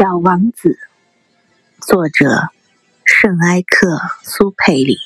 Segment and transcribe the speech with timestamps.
[0.00, 0.78] 小王子，
[1.78, 2.48] 作者
[3.04, 4.96] 圣埃克苏佩里。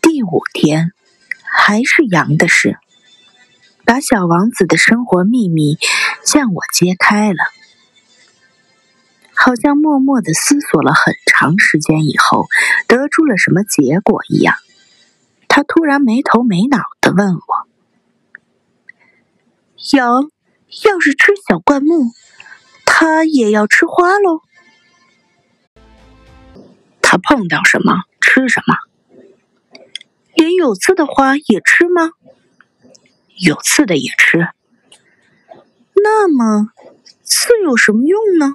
[0.00, 0.90] 第五天，
[1.44, 2.80] 还是羊的事，
[3.84, 5.78] 把小王子的生活秘密
[6.24, 7.38] 向我揭开了。
[9.32, 12.48] 好像默默的思索了很长时间以后，
[12.88, 14.56] 得出了什么结果一样。
[15.46, 17.61] 他突然没头没脑的问我。
[19.90, 20.30] 羊
[20.84, 22.12] 要是吃小灌木，
[22.86, 24.42] 它也要吃花喽。
[27.02, 28.76] 它碰到什么吃什么，
[30.34, 32.12] 连有刺的花也吃吗？
[33.36, 34.48] 有刺的也吃。
[35.96, 36.68] 那么，
[37.24, 38.54] 刺有什么用呢？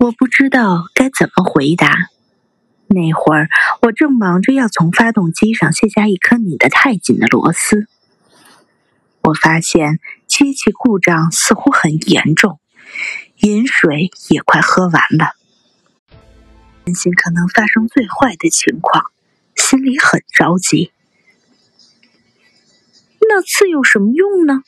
[0.00, 2.10] 我不知道该怎么回答。
[2.88, 3.48] 那会儿，
[3.82, 7.86] 我正忙着要从发动机上卸下一颗拧得太紧的螺丝。
[9.24, 12.60] 我发现机器故障似乎很严重，
[13.36, 15.32] 饮水也快喝完了，
[16.84, 19.06] 担心可能发生最坏的情况，
[19.54, 20.92] 心里很着急。
[23.26, 24.62] 那刺有什么用呢？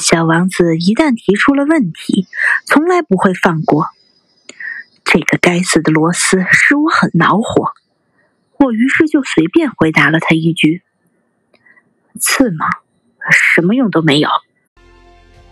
[0.00, 2.26] 小王子一旦提出了问题，
[2.66, 3.86] 从来不会放过。
[5.04, 7.70] 这个该死的螺丝使我很恼火，
[8.58, 10.82] 我于是就随便回答了他一句
[12.18, 12.66] ：“刺吗？”
[13.30, 14.28] 什么用都没有，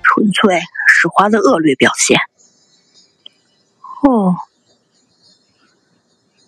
[0.02, 2.18] 纯粹是花的恶劣表现。
[4.02, 4.36] 哦，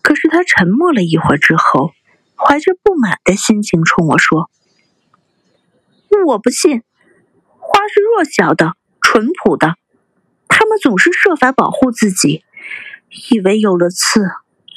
[0.03, 1.93] 可是他沉默了一会儿之后，
[2.35, 4.51] 怀着不满的心情冲我说
[6.27, 6.83] ：“我不信，
[7.59, 9.77] 花是弱小的、淳朴的，
[10.49, 12.45] 他们总是设法保护自己，
[13.31, 14.21] 以为有了刺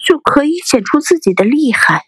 [0.06, 2.04] 就可以显出自己的厉害。”